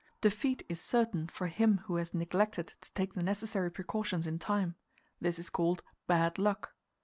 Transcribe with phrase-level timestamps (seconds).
[0.19, 4.73] Defeat is certain for him who has neglected to take the necessary precautions in time;
[5.19, 6.73] this is called bad luck.